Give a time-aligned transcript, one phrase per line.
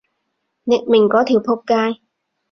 [0.65, 1.57] 匿名嗰條僕
[1.93, 2.01] 街